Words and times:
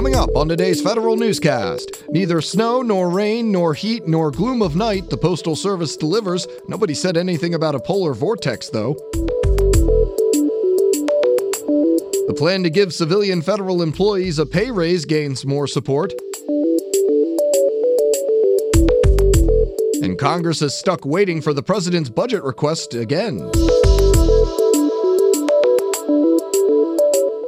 Coming 0.00 0.16
up 0.16 0.34
on 0.34 0.48
today's 0.48 0.80
federal 0.80 1.14
newscast 1.14 2.04
neither 2.08 2.40
snow, 2.40 2.80
nor 2.80 3.10
rain, 3.10 3.52
nor 3.52 3.74
heat, 3.74 4.08
nor 4.08 4.30
gloom 4.30 4.62
of 4.62 4.74
night 4.74 5.10
the 5.10 5.16
Postal 5.18 5.54
Service 5.54 5.94
delivers. 5.94 6.48
Nobody 6.66 6.94
said 6.94 7.18
anything 7.18 7.52
about 7.52 7.74
a 7.74 7.80
polar 7.80 8.14
vortex, 8.14 8.70
though. 8.70 8.94
The 12.28 12.34
plan 12.34 12.62
to 12.62 12.70
give 12.70 12.94
civilian 12.94 13.42
federal 13.42 13.82
employees 13.82 14.38
a 14.38 14.46
pay 14.46 14.70
raise 14.70 15.04
gains 15.04 15.44
more 15.44 15.66
support. 15.66 16.14
And 20.02 20.18
Congress 20.18 20.62
is 20.62 20.74
stuck 20.74 21.04
waiting 21.04 21.42
for 21.42 21.52
the 21.52 21.62
president's 21.62 22.08
budget 22.08 22.42
request 22.42 22.94
again. 22.94 23.50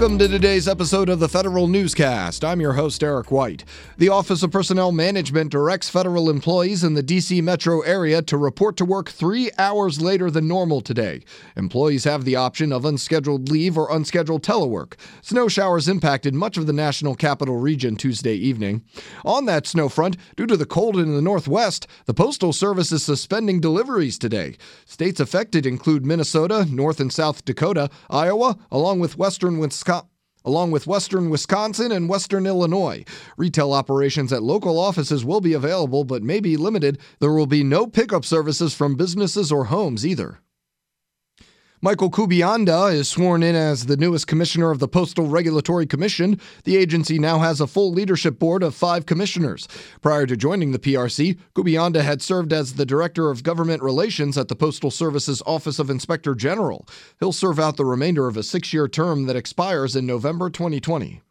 Welcome 0.00 0.18
to 0.20 0.28
today's 0.28 0.66
episode 0.66 1.10
of 1.10 1.18
the 1.18 1.28
Federal 1.28 1.66
Newscast. 1.66 2.42
I'm 2.42 2.58
your 2.58 2.72
host, 2.72 3.02
Eric 3.02 3.30
White. 3.30 3.66
The 3.98 4.08
Office 4.08 4.42
of 4.42 4.50
Personnel 4.50 4.92
Management 4.92 5.50
directs 5.50 5.90
federal 5.90 6.30
employees 6.30 6.82
in 6.82 6.94
the 6.94 7.02
D.C. 7.02 7.42
metro 7.42 7.82
area 7.82 8.22
to 8.22 8.38
report 8.38 8.78
to 8.78 8.86
work 8.86 9.10
three 9.10 9.50
hours 9.58 10.00
later 10.00 10.30
than 10.30 10.48
normal 10.48 10.80
today. 10.80 11.20
Employees 11.54 12.04
have 12.04 12.24
the 12.24 12.34
option 12.34 12.72
of 12.72 12.86
unscheduled 12.86 13.50
leave 13.50 13.76
or 13.76 13.94
unscheduled 13.94 14.42
telework. 14.42 14.94
Snow 15.20 15.48
showers 15.48 15.86
impacted 15.86 16.32
much 16.34 16.56
of 16.56 16.66
the 16.66 16.72
national 16.72 17.14
capital 17.14 17.58
region 17.58 17.94
Tuesday 17.94 18.36
evening. 18.36 18.82
On 19.26 19.44
that 19.44 19.66
snow 19.66 19.90
front, 19.90 20.16
due 20.34 20.46
to 20.46 20.56
the 20.56 20.64
cold 20.64 20.96
in 20.96 21.14
the 21.14 21.20
Northwest, 21.20 21.86
the 22.06 22.14
Postal 22.14 22.54
Service 22.54 22.90
is 22.90 23.04
suspending 23.04 23.60
deliveries 23.60 24.18
today. 24.18 24.56
States 24.86 25.20
affected 25.20 25.66
include 25.66 26.06
Minnesota, 26.06 26.64
North 26.70 27.00
and 27.00 27.12
South 27.12 27.44
Dakota, 27.44 27.90
Iowa, 28.08 28.56
along 28.70 29.00
with 29.00 29.18
western 29.18 29.58
Wisconsin 29.58 29.90
along 30.44 30.70
with 30.70 30.86
western 30.86 31.30
Wisconsin 31.30 31.92
and 31.92 32.08
western 32.08 32.46
Illinois. 32.46 33.04
Retail 33.36 33.72
operations 33.72 34.32
at 34.32 34.42
local 34.42 34.78
offices 34.78 35.24
will 35.24 35.40
be 35.40 35.52
available, 35.52 36.04
but 36.04 36.22
may 36.22 36.40
be 36.40 36.56
limited. 36.56 36.98
There 37.18 37.32
will 37.32 37.46
be 37.46 37.64
no 37.64 37.86
pickup 37.86 38.24
services 38.24 38.74
from 38.74 38.96
businesses 38.96 39.52
or 39.52 39.64
homes 39.64 40.06
either. 40.06 40.40
Michael 41.82 42.10
Kubayanda 42.10 42.92
is 42.92 43.08
sworn 43.08 43.42
in 43.42 43.54
as 43.54 43.86
the 43.86 43.96
newest 43.96 44.26
commissioner 44.26 44.70
of 44.70 44.80
the 44.80 44.86
Postal 44.86 45.28
Regulatory 45.28 45.86
Commission. 45.86 46.38
The 46.64 46.76
agency 46.76 47.18
now 47.18 47.38
has 47.38 47.58
a 47.58 47.66
full 47.66 47.90
leadership 47.90 48.38
board 48.38 48.62
of 48.62 48.74
five 48.74 49.06
commissioners. 49.06 49.66
Prior 50.02 50.26
to 50.26 50.36
joining 50.36 50.72
the 50.72 50.78
PRC, 50.78 51.38
Kubayanda 51.54 52.02
had 52.02 52.20
served 52.20 52.52
as 52.52 52.74
the 52.74 52.84
director 52.84 53.30
of 53.30 53.42
government 53.42 53.82
relations 53.82 54.36
at 54.36 54.48
the 54.48 54.56
Postal 54.56 54.90
Service's 54.90 55.42
Office 55.46 55.78
of 55.78 55.88
Inspector 55.88 56.34
General. 56.34 56.86
He'll 57.18 57.32
serve 57.32 57.58
out 57.58 57.78
the 57.78 57.86
remainder 57.86 58.28
of 58.28 58.36
a 58.36 58.42
six 58.42 58.74
year 58.74 58.86
term 58.86 59.24
that 59.24 59.36
expires 59.36 59.96
in 59.96 60.04
November 60.04 60.50
2020. 60.50 61.22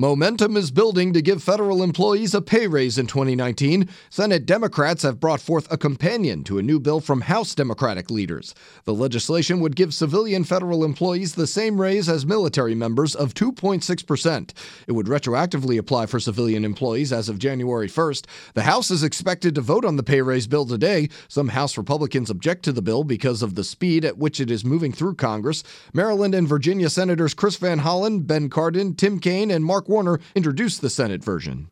Momentum 0.00 0.56
is 0.56 0.70
building 0.70 1.12
to 1.12 1.20
give 1.20 1.42
federal 1.42 1.82
employees 1.82 2.32
a 2.32 2.40
pay 2.40 2.68
raise 2.68 2.98
in 2.98 3.08
2019. 3.08 3.88
Senate 4.10 4.46
Democrats 4.46 5.02
have 5.02 5.18
brought 5.18 5.40
forth 5.40 5.66
a 5.72 5.76
companion 5.76 6.44
to 6.44 6.56
a 6.56 6.62
new 6.62 6.78
bill 6.78 7.00
from 7.00 7.22
House 7.22 7.52
Democratic 7.52 8.08
leaders. 8.08 8.54
The 8.84 8.94
legislation 8.94 9.58
would 9.58 9.74
give 9.74 9.92
civilian 9.92 10.44
federal 10.44 10.84
employees 10.84 11.34
the 11.34 11.48
same 11.48 11.80
raise 11.80 12.08
as 12.08 12.24
military 12.24 12.76
members 12.76 13.16
of 13.16 13.34
2.6%. 13.34 14.52
It 14.86 14.92
would 14.92 15.06
retroactively 15.06 15.78
apply 15.78 16.06
for 16.06 16.20
civilian 16.20 16.64
employees 16.64 17.12
as 17.12 17.28
of 17.28 17.40
January 17.40 17.88
1st. 17.88 18.26
The 18.54 18.62
House 18.62 18.92
is 18.92 19.02
expected 19.02 19.56
to 19.56 19.60
vote 19.62 19.84
on 19.84 19.96
the 19.96 20.04
pay 20.04 20.22
raise 20.22 20.46
bill 20.46 20.64
today. 20.64 21.08
Some 21.26 21.48
House 21.48 21.76
Republicans 21.76 22.30
object 22.30 22.62
to 22.66 22.72
the 22.72 22.82
bill 22.82 23.02
because 23.02 23.42
of 23.42 23.56
the 23.56 23.64
speed 23.64 24.04
at 24.04 24.16
which 24.16 24.38
it 24.38 24.48
is 24.48 24.64
moving 24.64 24.92
through 24.92 25.16
Congress. 25.16 25.64
Maryland 25.92 26.36
and 26.36 26.46
Virginia 26.46 26.88
Senators 26.88 27.34
Chris 27.34 27.56
Van 27.56 27.80
Hollen, 27.80 28.24
Ben 28.24 28.48
Cardin, 28.48 28.96
Tim 28.96 29.18
Kaine, 29.18 29.50
and 29.50 29.64
Mark 29.64 29.87
Warner 29.88 30.20
introduced 30.34 30.82
the 30.82 30.90
Senate 30.90 31.24
version. 31.24 31.70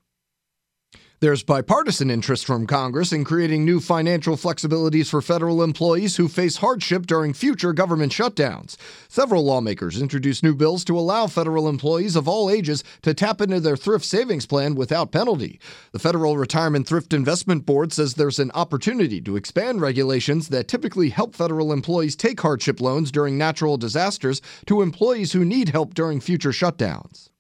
There's 1.21 1.43
bipartisan 1.43 2.10
interest 2.10 2.44
from 2.44 2.66
Congress 2.66 3.10
in 3.10 3.25
creating 3.25 3.65
new 3.65 3.81
financial 3.81 4.37
flexibilities 4.37 5.09
for 5.09 5.22
federal 5.22 5.62
employees 5.62 6.16
who 6.16 6.28
face 6.28 6.59
hardship 6.59 7.06
during 7.06 7.32
future 7.32 7.72
government 7.72 8.12
shutdowns. 8.12 8.77
Several 9.09 9.43
lawmakers 9.43 10.00
introduced 10.00 10.43
new 10.43 10.54
bills 10.54 10.84
to 10.84 10.99
allow 10.99 11.27
federal 11.27 11.71
employees 11.71 12.16
of 12.16 12.28
all 12.28 12.50
ages 12.50 12.84
to 13.00 13.15
tap 13.15 13.41
into 13.41 13.60
their 13.60 13.78
thrift 13.78 14.04
savings 14.04 14.44
plan 14.44 14.75
without 14.75 15.10
penalty. 15.10 15.59
The 15.93 15.98
Federal 15.98 16.37
Retirement 16.37 16.87
Thrift 16.87 17.15
Investment 17.15 17.65
Board 17.65 17.94
says 17.94 18.12
there's 18.12 18.38
an 18.38 18.50
opportunity 18.53 19.22
to 19.22 19.37
expand 19.37 19.81
regulations 19.81 20.48
that 20.50 20.69
typically 20.69 21.09
help 21.09 21.34
federal 21.34 21.72
employees 21.72 22.15
take 22.15 22.43
hardship 22.43 22.78
loans 22.78 23.10
during 23.10 23.38
natural 23.38 23.78
disasters 23.78 24.43
to 24.66 24.83
employees 24.83 25.33
who 25.33 25.47
need 25.47 25.71
help 25.71 25.94
during 25.94 26.21
future 26.21 26.50
shutdowns. 26.50 27.31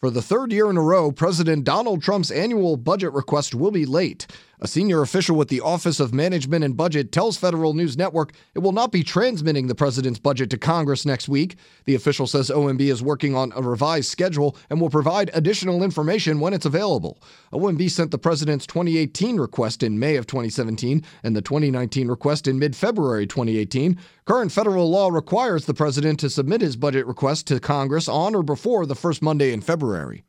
For 0.00 0.10
the 0.10 0.22
third 0.22 0.52
year 0.52 0.70
in 0.70 0.76
a 0.76 0.82
row, 0.82 1.10
President 1.10 1.64
Donald 1.64 2.02
Trump's 2.02 2.30
annual 2.30 2.76
budget 2.76 3.12
request 3.12 3.52
will 3.52 3.72
be 3.72 3.84
late. 3.84 4.28
A 4.60 4.66
senior 4.66 5.02
official 5.02 5.36
with 5.36 5.48
the 5.48 5.60
Office 5.60 6.00
of 6.00 6.12
Management 6.12 6.64
and 6.64 6.76
Budget 6.76 7.12
tells 7.12 7.36
Federal 7.36 7.74
News 7.74 7.96
Network 7.96 8.32
it 8.56 8.58
will 8.58 8.72
not 8.72 8.90
be 8.90 9.04
transmitting 9.04 9.68
the 9.68 9.74
president's 9.76 10.18
budget 10.18 10.50
to 10.50 10.58
Congress 10.58 11.06
next 11.06 11.28
week. 11.28 11.56
The 11.84 11.94
official 11.94 12.26
says 12.26 12.50
OMB 12.50 12.80
is 12.80 13.00
working 13.00 13.36
on 13.36 13.52
a 13.54 13.62
revised 13.62 14.10
schedule 14.10 14.56
and 14.68 14.80
will 14.80 14.90
provide 14.90 15.30
additional 15.32 15.84
information 15.84 16.40
when 16.40 16.54
it's 16.54 16.66
available. 16.66 17.22
OMB 17.52 17.88
sent 17.88 18.10
the 18.10 18.18
president's 18.18 18.66
2018 18.66 19.38
request 19.38 19.84
in 19.84 20.00
May 20.00 20.16
of 20.16 20.26
2017 20.26 21.04
and 21.22 21.36
the 21.36 21.42
2019 21.42 22.08
request 22.08 22.48
in 22.48 22.58
mid 22.58 22.74
February 22.74 23.28
2018. 23.28 23.96
Current 24.24 24.50
federal 24.50 24.90
law 24.90 25.08
requires 25.08 25.66
the 25.66 25.74
president 25.74 26.18
to 26.18 26.30
submit 26.30 26.62
his 26.62 26.74
budget 26.74 27.06
request 27.06 27.46
to 27.46 27.60
Congress 27.60 28.08
on 28.08 28.34
or 28.34 28.42
before 28.42 28.86
the 28.86 28.96
first 28.96 29.22
Monday 29.22 29.52
in 29.52 29.60
February. 29.60 30.24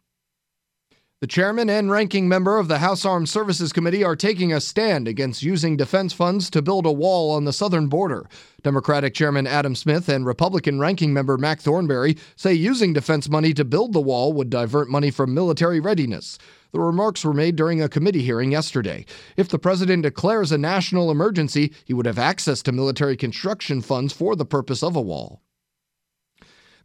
The 1.21 1.27
chairman 1.27 1.69
and 1.69 1.91
ranking 1.91 2.29
member 2.29 2.57
of 2.57 2.69
the 2.69 2.77
House 2.77 3.03
Armed 3.03 3.27
Services 3.27 3.73
Committee 3.73 4.05
are 4.05 4.15
taking 4.15 4.53
a 4.53 4.61
stand 4.61 5.05
against 5.05 5.43
using 5.43 5.75
defense 5.75 6.13
funds 6.13 6.49
to 6.51 6.61
build 6.61 6.85
a 6.85 6.93
wall 6.93 7.31
on 7.31 7.43
the 7.43 7.51
southern 7.51 7.87
border. 7.87 8.29
Democratic 8.63 9.15
Chairman 9.15 9.45
Adam 9.45 9.75
Smith 9.75 10.07
and 10.07 10.25
Republican 10.25 10.79
ranking 10.79 11.11
member 11.11 11.37
Mac 11.37 11.59
Thornberry 11.59 12.15
say 12.37 12.53
using 12.53 12.93
defense 12.93 13.27
money 13.27 13.53
to 13.53 13.65
build 13.65 13.91
the 13.91 13.99
wall 13.99 14.31
would 14.31 14.49
divert 14.49 14.89
money 14.89 15.11
from 15.11 15.33
military 15.33 15.81
readiness. 15.81 16.37
The 16.71 16.79
remarks 16.79 17.25
were 17.25 17.33
made 17.33 17.57
during 17.57 17.81
a 17.81 17.89
committee 17.89 18.23
hearing 18.23 18.53
yesterday. 18.53 19.05
If 19.35 19.49
the 19.49 19.59
president 19.59 20.03
declares 20.03 20.53
a 20.53 20.57
national 20.57 21.11
emergency, 21.11 21.73
he 21.83 21.93
would 21.93 22.05
have 22.05 22.17
access 22.17 22.63
to 22.63 22.71
military 22.71 23.17
construction 23.17 23.81
funds 23.81 24.13
for 24.13 24.37
the 24.37 24.45
purpose 24.45 24.81
of 24.81 24.95
a 24.95 25.01
wall. 25.01 25.41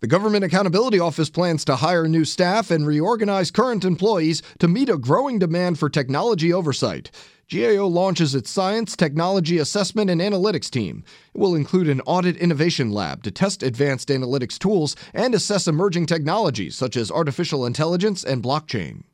The 0.01 0.09
Government 0.09 0.45
Accountability 0.45 0.99
Office 0.99 1.31
plans 1.31 1.65
to 1.65 1.77
hire 1.77 2.09
new 2.09 2.25
staff 2.25 2.71
and 2.71 2.87
reorganize 2.87 3.53
current 3.53 3.85
employees 3.85 4.43
to 4.59 4.67
meet 4.67 4.89
a 4.89 4.99
growing 4.99 5.39
demand 5.39 5.79
for 5.79 5.89
technology 5.89 6.53
oversight. 6.53 7.13
GAO 7.49 7.87
launches 7.87 8.35
its 8.35 8.51
Science, 8.51 8.97
Technology 8.97 9.59
Assessment, 9.59 10.11
and 10.11 10.21
Analytics 10.21 10.69
team. 10.69 11.05
It 11.33 11.39
will 11.39 11.55
include 11.55 11.89
an 11.89 12.01
audit 12.07 12.37
innovation 12.39 12.91
lab 12.91 13.23
to 13.23 13.31
test 13.31 13.63
advanced 13.63 14.09
analytics 14.09 14.59
tools 14.59 14.97
and 15.13 15.35
assess 15.35 15.69
emerging 15.69 16.07
technologies 16.07 16.75
such 16.75 16.97
as 16.97 17.11
artificial 17.11 17.65
intelligence 17.65 18.25
and 18.25 18.43
blockchain. 18.43 19.05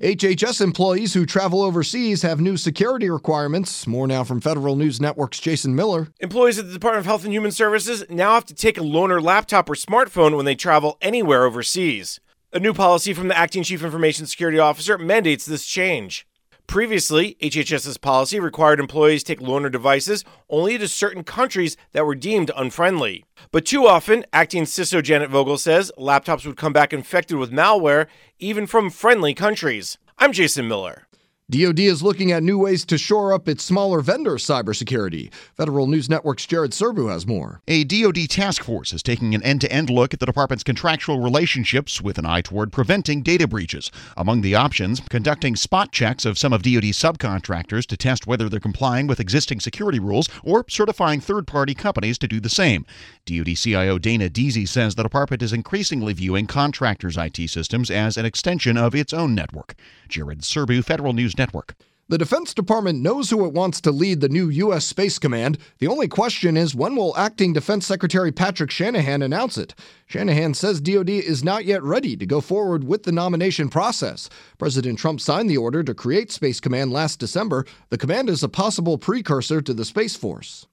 HHS 0.00 0.60
employees 0.60 1.14
who 1.14 1.24
travel 1.24 1.62
overseas 1.62 2.20
have 2.20 2.38
new 2.38 2.58
security 2.58 3.08
requirements. 3.08 3.86
More 3.86 4.06
now 4.06 4.24
from 4.24 4.42
Federal 4.42 4.76
News 4.76 5.00
Network's 5.00 5.40
Jason 5.40 5.74
Miller. 5.74 6.08
Employees 6.20 6.58
at 6.58 6.66
the 6.66 6.72
Department 6.74 7.00
of 7.00 7.06
Health 7.06 7.24
and 7.24 7.32
Human 7.32 7.50
Services 7.50 8.04
now 8.10 8.34
have 8.34 8.44
to 8.46 8.54
take 8.54 8.76
a 8.76 8.82
loaner 8.82 9.22
laptop 9.22 9.70
or 9.70 9.74
smartphone 9.74 10.36
when 10.36 10.44
they 10.44 10.54
travel 10.54 10.98
anywhere 11.00 11.44
overseas. 11.44 12.20
A 12.52 12.58
new 12.58 12.74
policy 12.74 13.14
from 13.14 13.28
the 13.28 13.38
acting 13.38 13.62
chief 13.62 13.82
information 13.82 14.26
security 14.26 14.58
officer 14.58 14.98
mandates 14.98 15.46
this 15.46 15.64
change. 15.64 16.26
Previously, 16.66 17.36
HHS's 17.40 17.96
policy 17.96 18.40
required 18.40 18.80
employees 18.80 19.22
take 19.22 19.40
loaner 19.40 19.70
devices 19.70 20.24
only 20.50 20.76
to 20.78 20.88
certain 20.88 21.22
countries 21.22 21.76
that 21.92 22.04
were 22.04 22.14
deemed 22.16 22.50
unfriendly. 22.56 23.24
But 23.52 23.64
too 23.64 23.86
often, 23.86 24.24
acting 24.32 24.64
CISO 24.64 25.02
Janet 25.02 25.30
Vogel 25.30 25.58
says 25.58 25.92
laptops 25.96 26.44
would 26.44 26.56
come 26.56 26.72
back 26.72 26.92
infected 26.92 27.38
with 27.38 27.52
malware 27.52 28.08
even 28.38 28.66
from 28.66 28.90
friendly 28.90 29.32
countries. 29.32 29.96
I'm 30.18 30.32
Jason 30.32 30.66
Miller. 30.66 31.06
DoD 31.48 31.78
is 31.78 32.02
looking 32.02 32.32
at 32.32 32.42
new 32.42 32.58
ways 32.58 32.84
to 32.84 32.98
shore 32.98 33.32
up 33.32 33.48
its 33.48 33.62
smaller 33.62 34.00
vendor 34.00 34.32
cybersecurity. 34.32 35.32
Federal 35.54 35.86
News 35.86 36.10
Network's 36.10 36.44
Jared 36.44 36.72
Serbu 36.72 37.08
has 37.08 37.24
more. 37.24 37.62
A 37.68 37.84
DoD 37.84 38.28
task 38.28 38.64
force 38.64 38.92
is 38.92 39.00
taking 39.00 39.32
an 39.32 39.44
end 39.44 39.60
to 39.60 39.70
end 39.70 39.88
look 39.88 40.12
at 40.12 40.18
the 40.18 40.26
department's 40.26 40.64
contractual 40.64 41.20
relationships 41.20 42.02
with 42.02 42.18
an 42.18 42.26
eye 42.26 42.40
toward 42.40 42.72
preventing 42.72 43.22
data 43.22 43.46
breaches. 43.46 43.92
Among 44.16 44.40
the 44.40 44.56
options, 44.56 45.00
conducting 45.08 45.54
spot 45.54 45.92
checks 45.92 46.24
of 46.24 46.36
some 46.36 46.52
of 46.52 46.64
DoD's 46.64 46.98
subcontractors 46.98 47.86
to 47.86 47.96
test 47.96 48.26
whether 48.26 48.48
they're 48.48 48.58
complying 48.58 49.06
with 49.06 49.20
existing 49.20 49.60
security 49.60 50.00
rules 50.00 50.28
or 50.42 50.64
certifying 50.68 51.20
third 51.20 51.46
party 51.46 51.74
companies 51.74 52.18
to 52.18 52.26
do 52.26 52.40
the 52.40 52.48
same. 52.48 52.84
DoD 53.24 53.56
CIO 53.56 53.98
Dana 53.98 54.28
Deasy 54.28 54.66
says 54.66 54.96
the 54.96 55.04
department 55.04 55.42
is 55.42 55.52
increasingly 55.52 56.12
viewing 56.12 56.48
contractors' 56.48 57.16
IT 57.16 57.48
systems 57.48 57.88
as 57.88 58.16
an 58.16 58.26
extension 58.26 58.76
of 58.76 58.96
its 58.96 59.12
own 59.12 59.32
network. 59.32 59.76
Jared 60.08 60.40
Serbu, 60.40 60.84
Federal 60.84 61.12
News 61.12 61.36
Network. 61.38 61.74
The 62.08 62.18
Defense 62.18 62.54
Department 62.54 63.00
knows 63.00 63.30
who 63.30 63.44
it 63.44 63.52
wants 63.52 63.80
to 63.80 63.90
lead 63.90 64.20
the 64.20 64.28
new 64.28 64.48
U.S. 64.48 64.84
Space 64.84 65.18
Command. 65.18 65.58
The 65.80 65.88
only 65.88 66.06
question 66.06 66.56
is 66.56 66.72
when 66.72 66.94
will 66.94 67.16
Acting 67.16 67.52
Defense 67.52 67.84
Secretary 67.84 68.30
Patrick 68.30 68.70
Shanahan 68.70 69.22
announce 69.22 69.58
it? 69.58 69.74
Shanahan 70.06 70.54
says 70.54 70.80
DoD 70.80 71.10
is 71.10 71.42
not 71.42 71.64
yet 71.64 71.82
ready 71.82 72.16
to 72.16 72.24
go 72.24 72.40
forward 72.40 72.84
with 72.84 73.02
the 73.02 73.10
nomination 73.10 73.68
process. 73.68 74.30
President 74.56 75.00
Trump 75.00 75.20
signed 75.20 75.50
the 75.50 75.56
order 75.56 75.82
to 75.82 75.94
create 75.94 76.30
Space 76.30 76.60
Command 76.60 76.92
last 76.92 77.18
December. 77.18 77.66
The 77.90 77.98
command 77.98 78.30
is 78.30 78.44
a 78.44 78.48
possible 78.48 78.98
precursor 78.98 79.60
to 79.60 79.74
the 79.74 79.84
Space 79.84 80.14
Force. 80.14 80.68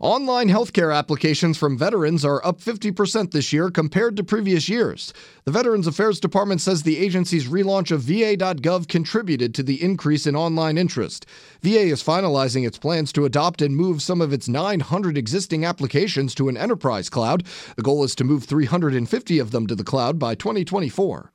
Online 0.00 0.48
healthcare 0.48 0.96
applications 0.96 1.58
from 1.58 1.76
veterans 1.76 2.24
are 2.24 2.42
up 2.42 2.58
50% 2.58 3.32
this 3.32 3.52
year 3.52 3.70
compared 3.70 4.16
to 4.16 4.24
previous 4.24 4.66
years. 4.66 5.12
The 5.44 5.50
Veterans 5.50 5.86
Affairs 5.86 6.18
Department 6.18 6.62
says 6.62 6.82
the 6.82 6.96
agency's 6.96 7.48
relaunch 7.48 7.90
of 7.90 8.00
VA.gov 8.00 8.88
contributed 8.88 9.54
to 9.54 9.62
the 9.62 9.82
increase 9.82 10.26
in 10.26 10.34
online 10.34 10.78
interest. 10.78 11.26
VA 11.60 11.82
is 11.82 12.02
finalizing 12.02 12.66
its 12.66 12.78
plans 12.78 13.12
to 13.12 13.26
adopt 13.26 13.60
and 13.60 13.76
move 13.76 14.00
some 14.00 14.22
of 14.22 14.32
its 14.32 14.48
900 14.48 15.18
existing 15.18 15.66
applications 15.66 16.34
to 16.34 16.48
an 16.48 16.56
enterprise 16.56 17.10
cloud. 17.10 17.44
The 17.76 17.82
goal 17.82 18.02
is 18.02 18.14
to 18.14 18.24
move 18.24 18.44
350 18.44 19.38
of 19.38 19.50
them 19.50 19.66
to 19.66 19.74
the 19.74 19.84
cloud 19.84 20.18
by 20.18 20.34
2024. 20.34 21.30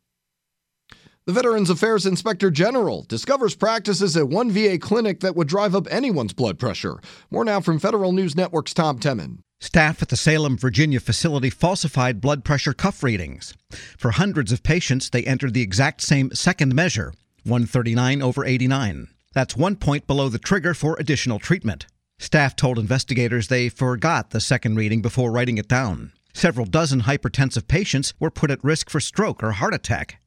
The 1.28 1.34
Veterans 1.34 1.72
Affairs 1.72 2.06
Inspector 2.06 2.52
General 2.52 3.04
discovers 3.10 3.56
practices 3.56 4.16
at 4.16 4.30
one 4.30 4.52
VA 4.52 4.78
clinic 4.78 5.22
that 5.22 5.36
would 5.36 5.48
drive 5.48 5.74
up 5.74 5.88
anyone's 5.90 6.34
blood 6.34 6.60
pressure. 6.60 7.00
More 7.32 7.44
now 7.44 7.62
from 7.62 7.80
Federal 7.80 8.12
News 8.12 8.36
Network's 8.36 8.76
Tom 8.76 9.00
Temin. 9.00 9.40
Staff 9.60 10.04
at 10.04 10.10
the 10.10 10.18
Salem, 10.18 10.56
Virginia 10.56 11.00
facility 11.00 11.50
falsified 11.50 12.22
blood 12.22 12.46
pressure 12.46 12.74
cuff 12.74 13.02
readings. 13.02 13.56
For 13.98 14.12
hundreds 14.12 14.52
of 14.52 14.62
patients, 14.62 15.10
they 15.10 15.24
entered 15.24 15.56
the 15.56 15.64
exact 15.64 16.02
same 16.02 16.30
second 16.36 16.76
measure, 16.76 17.12
139 17.42 18.22
over 18.22 18.46
89. 18.46 19.08
That's 19.34 19.58
one 19.58 19.78
point 19.78 20.06
below 20.06 20.30
the 20.30 20.38
trigger 20.38 20.76
for 20.76 20.96
additional 21.00 21.40
treatment. 21.40 21.88
Staff 22.20 22.56
told 22.56 22.78
investigators 22.78 23.48
they 23.48 23.70
forgot 23.70 24.30
the 24.30 24.40
second 24.40 24.76
reading 24.76 25.02
before 25.02 25.32
writing 25.32 25.58
it 25.58 25.68
down. 25.68 26.12
Several 26.36 26.68
dozen 26.68 27.02
hypertensive 27.02 27.68
patients 27.68 28.14
were 28.20 28.30
put 28.30 28.52
at 28.52 28.64
risk 28.64 28.92
for 28.92 29.00
stroke 29.00 29.42
or 29.42 29.54
heart 29.54 29.74
attack. 29.74 30.20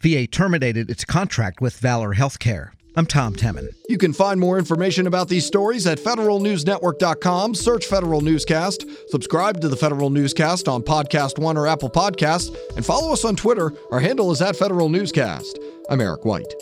VA 0.00 0.26
terminated 0.26 0.90
its 0.90 1.04
contract 1.04 1.60
with 1.60 1.76
Valor 1.78 2.14
Healthcare. 2.14 2.70
I'm 2.94 3.06
Tom 3.06 3.34
Temin. 3.34 3.68
You 3.88 3.96
can 3.96 4.12
find 4.12 4.38
more 4.38 4.58
information 4.58 5.06
about 5.06 5.28
these 5.28 5.46
stories 5.46 5.86
at 5.86 5.98
federalnewsnetwork.com. 5.98 7.54
Search 7.54 7.86
Federal 7.86 8.20
Newscast, 8.20 8.84
subscribe 9.08 9.62
to 9.62 9.68
the 9.68 9.76
Federal 9.76 10.10
Newscast 10.10 10.68
on 10.68 10.82
Podcast 10.82 11.38
One 11.38 11.56
or 11.56 11.66
Apple 11.66 11.90
Podcasts, 11.90 12.54
and 12.76 12.84
follow 12.84 13.12
us 13.12 13.24
on 13.24 13.34
Twitter. 13.34 13.72
Our 13.90 14.00
handle 14.00 14.30
is 14.30 14.42
at 14.42 14.56
Federal 14.56 14.90
Newscast. 14.90 15.58
I'm 15.88 16.00
Eric 16.00 16.24
White. 16.26 16.52